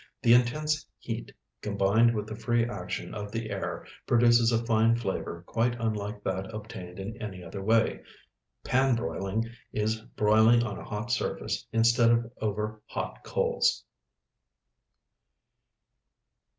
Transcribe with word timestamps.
The 0.23 0.33
intense 0.33 0.83
heat, 0.97 1.31
combined 1.61 2.15
with 2.15 2.25
the 2.25 2.35
free 2.35 2.65
action 2.65 3.13
of 3.13 3.31
the 3.31 3.51
air, 3.51 3.85
produces 4.07 4.51
a 4.51 4.65
fine 4.65 4.95
flavor 4.95 5.43
quite 5.45 5.79
unlike 5.79 6.23
that 6.23 6.51
obtained 6.51 6.97
in 6.97 7.21
any 7.21 7.43
other 7.43 7.61
way. 7.61 8.01
Pan 8.63 8.95
broiling 8.95 9.47
is 9.71 9.97
broiling 10.01 10.63
on 10.63 10.79
a 10.79 10.83
hot 10.83 11.11
surface 11.11 11.67
instead 11.71 12.09
of 12.09 12.31
over 12.41 12.81
hot 12.87 13.23
coals. 13.23 13.83